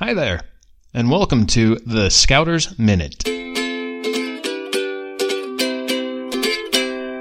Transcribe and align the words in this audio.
Hi 0.00 0.12
there, 0.12 0.40
and 0.92 1.08
welcome 1.08 1.46
to 1.46 1.76
the 1.86 2.10
Scouters 2.10 2.76
Minute. 2.80 3.22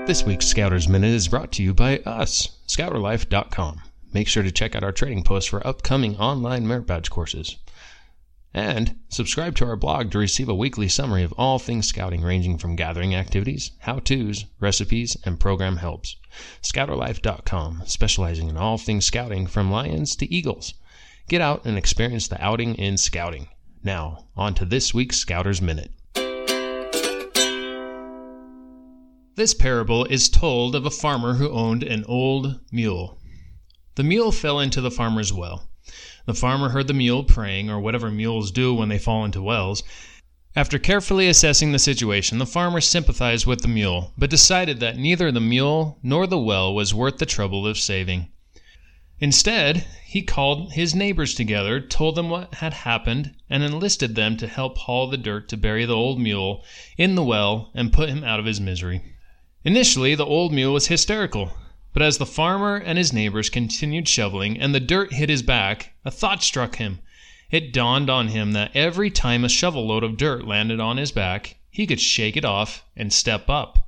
This 0.08 0.24
week's 0.24 0.48
Scouters 0.48 0.88
Minute 0.88 1.12
is 1.12 1.28
brought 1.28 1.52
to 1.52 1.62
you 1.62 1.76
by 1.76 2.00
us, 2.00 2.58
ScouterLife.com. 2.68 3.84
Make 4.12 4.28
sure 4.28 4.42
to 4.42 4.52
check 4.52 4.76
out 4.76 4.84
our 4.84 4.92
trading 4.92 5.24
posts 5.24 5.52
for 5.52 5.66
upcoming 5.68 6.18
online 6.18 6.68
merit 6.68 6.88
badge 6.88 7.12
courses. 7.12 7.58
And 8.56 8.96
subscribe 9.08 9.56
to 9.58 9.66
our 9.66 9.76
blog 9.76 10.10
to 10.10 10.18
receive 10.18 10.50
a 10.50 10.56
weekly 10.56 10.88
summary 10.90 11.22
of 11.22 11.34
all 11.34 11.60
things 11.60 11.88
scouting, 11.88 12.24
ranging 12.24 12.58
from 12.58 12.76
gathering 12.76 13.14
activities, 13.14 13.70
how 13.82 14.00
to's, 14.00 14.46
recipes, 14.60 15.16
and 15.24 15.40
program 15.40 15.78
helps. 15.78 16.16
ScouterLife.com, 16.64 17.84
specializing 17.86 18.50
in 18.50 18.58
all 18.58 18.80
things 18.80 19.06
scouting 19.06 19.46
from 19.46 19.70
lions 19.70 20.16
to 20.16 20.34
eagles. 20.34 20.74
Get 21.30 21.40
out 21.40 21.66
and 21.66 21.78
experience 21.78 22.28
the 22.28 22.44
outing 22.44 22.76
in 22.76 22.98
scouting. 22.98 23.48
Now, 23.82 24.26
on 24.36 24.54
to 24.56 24.66
this 24.66 24.94
week's 24.94 25.18
Scouter's 25.18 25.62
Minute. 25.62 25.92
This 29.36 29.54
parable 29.54 30.06
is 30.06 30.30
told 30.30 30.76
of 30.76 30.86
a 30.86 30.92
farmer 30.92 31.36
who 31.36 31.50
owned 31.50 31.82
an 31.82 32.04
old 32.08 32.60
mule. 32.72 33.20
The 33.96 34.04
mule 34.04 34.34
fell 34.34 34.60
into 34.60 34.82
the 34.82 34.92
farmer's 34.92 35.32
well. 35.32 35.70
The 36.26 36.34
farmer 36.34 36.70
heard 36.70 36.88
the 36.88 36.94
mule 36.94 37.24
praying, 37.24 37.70
or 37.70 37.80
whatever 37.80 38.12
mules 38.12 38.52
do 38.52 38.74
when 38.74 38.90
they 38.90 39.00
fall 39.00 39.24
into 39.24 39.42
wells. 39.42 39.82
After 40.56 40.78
carefully 40.78 41.30
assessing 41.30 41.72
the 41.72 41.80
situation, 41.80 42.38
the 42.38 42.46
farmer 42.46 42.82
sympathized 42.82 43.48
with 43.48 43.62
the 43.62 43.68
mule, 43.70 44.14
but 44.18 44.30
decided 44.30 44.82
that 44.82 44.98
neither 44.98 45.32
the 45.32 45.40
mule 45.40 46.00
nor 46.04 46.28
the 46.28 46.38
well 46.38 46.76
was 46.76 46.94
worth 46.94 47.18
the 47.18 47.26
trouble 47.26 47.66
of 47.66 47.78
saving. 47.78 48.28
Instead, 49.24 49.86
he 50.06 50.22
called 50.22 50.74
his 50.74 50.94
neighbors 50.94 51.34
together, 51.34 51.80
told 51.80 52.16
them 52.16 52.30
what 52.30 52.56
had 52.56 52.74
happened, 52.74 53.34
and 53.50 53.64
enlisted 53.64 54.16
them 54.16 54.36
to 54.36 54.48
help 54.48 54.78
haul 54.80 55.08
the 55.08 55.16
dirt 55.16 55.48
to 55.48 55.56
bury 55.56 55.86
the 55.86 55.96
old 55.96 56.20
mule 56.20 56.62
in 56.98 57.16
the 57.16 57.24
well 57.24 57.72
and 57.74 57.94
put 57.94 58.10
him 58.10 58.22
out 58.26 58.38
of 58.38 58.46
his 58.46 58.60
misery. 58.60 59.02
Initially, 59.64 60.14
the 60.14 60.26
old 60.26 60.52
mule 60.52 60.74
was 60.74 60.88
hysterical. 60.88 61.54
But 61.94 62.02
as 62.02 62.18
the 62.18 62.26
farmer 62.26 62.76
and 62.76 62.98
his 62.98 63.14
neighbors 63.14 63.50
continued 63.50 64.10
shoveling 64.10 64.60
and 64.60 64.76
the 64.76 64.82
dirt 64.82 65.14
hit 65.14 65.30
his 65.30 65.42
back, 65.42 65.94
a 66.04 66.12
thought 66.12 66.44
struck 66.44 66.76
him. 66.76 67.00
It 67.50 67.72
dawned 67.72 68.10
on 68.10 68.28
him 68.28 68.52
that 68.52 68.76
every 68.76 69.10
time 69.10 69.46
a 69.46 69.48
shovel 69.48 69.88
load 69.88 70.04
of 70.04 70.18
dirt 70.18 70.46
landed 70.46 70.82
on 70.82 70.98
his 70.98 71.14
back, 71.14 71.56
he 71.72 71.88
could 71.88 72.02
shake 72.02 72.36
it 72.36 72.44
off 72.44 72.84
and 72.94 73.14
step 73.14 73.50
up. 73.50 73.88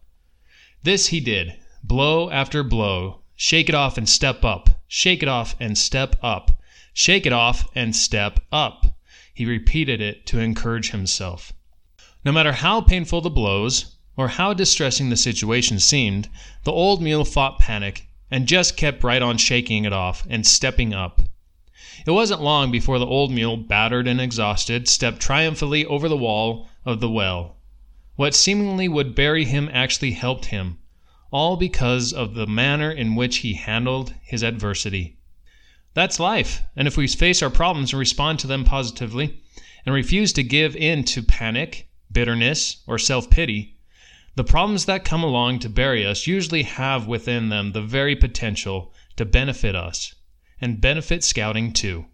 This 0.84 1.08
he 1.08 1.20
did, 1.20 1.58
blow 1.84 2.30
after 2.30 2.64
blow. 2.64 3.20
Shake 3.36 3.68
it 3.68 3.76
off 3.76 3.98
and 3.98 4.08
step 4.08 4.46
up. 4.46 4.75
Shake 4.88 5.24
it 5.24 5.30
off 5.30 5.56
and 5.60 5.78
step 5.78 6.16
up. 6.22 6.62
Shake 6.94 7.26
it 7.26 7.34
off 7.34 7.68
and 7.76 7.96
step 7.96 8.40
up. 8.52 8.98
He 9.34 9.46
repeated 9.46 10.00
it 10.00 10.26
to 10.28 10.40
encourage 10.40 10.92
himself. 10.92 11.54
No 12.24 12.32
matter 12.32 12.54
how 12.54 12.82
painful 12.82 13.22
the 13.22 13.30
blows, 13.30 13.96
or 14.18 14.30
how 14.30 14.54
distressing 14.54 15.10
the 15.10 15.18
situation 15.18 15.80
seemed, 15.80 16.30
the 16.64 16.72
old 16.72 17.02
mule 17.02 17.26
fought 17.26 17.60
panic 17.60 18.08
and 18.32 18.48
just 18.48 18.78
kept 18.78 19.04
right 19.04 19.22
on 19.22 19.38
shaking 19.38 19.86
it 19.86 19.94
off 19.94 20.26
and 20.30 20.48
stepping 20.48 20.94
up. 20.94 21.22
It 22.06 22.12
wasn't 22.12 22.42
long 22.42 22.72
before 22.72 23.00
the 23.00 23.06
old 23.06 23.32
mule, 23.32 23.58
battered 23.58 24.08
and 24.08 24.22
exhausted, 24.22 24.88
stepped 24.88 25.20
triumphantly 25.20 25.86
over 25.86 26.08
the 26.08 26.18
wall 26.18 26.70
of 26.86 27.00
the 27.00 27.10
well. 27.10 27.58
What 28.16 28.34
seemingly 28.36 28.88
would 28.88 29.16
bury 29.16 29.46
him 29.46 29.70
actually 29.74 30.12
helped 30.12 30.46
him, 30.46 30.78
all 31.36 31.58
because 31.58 32.14
of 32.14 32.34
the 32.34 32.48
manner 32.48 32.90
in 32.90 33.14
which 33.14 33.40
he 33.40 33.56
handled 33.56 34.14
his 34.22 34.42
adversity. 34.42 35.18
That's 35.94 36.18
life, 36.18 36.64
and 36.78 36.88
if 36.88 36.96
we 36.96 37.08
face 37.08 37.44
our 37.44 37.50
problems 37.50 37.92
and 37.92 38.00
respond 38.00 38.40
to 38.40 38.48
them 38.48 38.64
positively, 38.64 39.42
and 39.86 39.94
refuse 39.94 40.32
to 40.32 40.44
give 40.44 40.78
in 40.78 41.04
to 41.04 41.22
panic, 41.22 41.90
bitterness, 42.10 42.78
or 42.88 42.98
self 42.98 43.30
pity, 43.30 43.76
the 44.36 44.46
problems 44.46 44.86
that 44.86 45.04
come 45.04 45.26
along 45.26 45.60
to 45.60 45.70
bury 45.70 46.06
us 46.06 46.26
usually 46.26 46.64
have 46.64 47.06
within 47.06 47.50
them 47.50 47.74
the 47.74 47.82
very 47.82 48.16
potential 48.16 48.94
to 49.18 49.26
benefit 49.26 49.76
us 49.76 50.16
and 50.62 50.80
benefit 50.80 51.22
scouting 51.22 51.74
too. 51.74 52.06